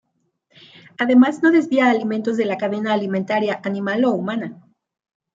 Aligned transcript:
Además 0.97 1.43
no 1.43 1.51
desvía 1.51 1.87
alimentos 1.91 2.35
de 2.35 2.45
la 2.45 2.57
cadena 2.57 2.91
alimentaria 2.91 3.61
animal 3.63 4.03
o 4.05 4.13
humana. 4.13 4.59